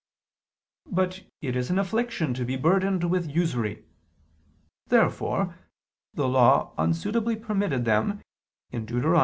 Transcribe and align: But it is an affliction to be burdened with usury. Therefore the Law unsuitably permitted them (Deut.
But 0.89 1.27
it 1.43 1.55
is 1.55 1.69
an 1.69 1.77
affliction 1.77 2.33
to 2.33 2.43
be 2.43 2.55
burdened 2.55 3.03
with 3.11 3.29
usury. 3.29 3.85
Therefore 4.87 5.55
the 6.15 6.27
Law 6.27 6.73
unsuitably 6.75 7.35
permitted 7.35 7.85
them 7.85 8.19
(Deut. 8.71 9.05